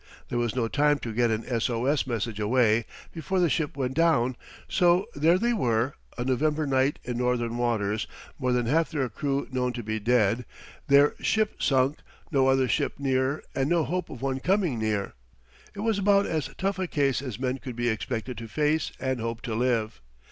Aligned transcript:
There 0.29 0.39
was 0.39 0.55
no 0.55 0.67
time 0.67 0.97
to 0.97 1.13
get 1.13 1.29
an 1.29 1.43
S 1.45 1.69
O 1.69 1.85
S 1.85 2.07
message 2.07 2.39
away 2.39 2.87
before 3.13 3.39
the 3.39 3.51
ship 3.51 3.77
went 3.77 3.93
down; 3.93 4.35
so 4.67 5.05
there 5.13 5.37
they 5.37 5.53
were 5.53 5.93
a 6.17 6.25
November 6.25 6.65
night 6.65 6.97
in 7.03 7.17
northern 7.19 7.55
waters, 7.55 8.07
more 8.39 8.51
than 8.51 8.65
half 8.65 8.89
their 8.89 9.07
crew 9.09 9.47
known 9.51 9.73
to 9.73 9.83
be 9.83 9.99
dead, 9.99 10.43
their 10.87 11.13
ship 11.19 11.61
sunk, 11.61 11.99
no 12.31 12.47
other 12.47 12.67
ship 12.67 12.93
near 12.97 13.43
and 13.53 13.69
no 13.69 13.83
hope 13.83 14.09
of 14.09 14.23
one 14.23 14.39
coming 14.39 14.79
near. 14.79 15.13
It 15.75 15.81
was 15.81 15.99
about 15.99 16.25
as 16.25 16.49
tough 16.57 16.79
a 16.79 16.87
case 16.87 17.21
as 17.21 17.37
men 17.39 17.59
could 17.59 17.75
be 17.75 17.87
expected 17.87 18.39
to 18.39 18.47
face 18.47 18.91
and 18.99 19.21
hope 19.21 19.43
to 19.43 19.53
live. 19.53 20.01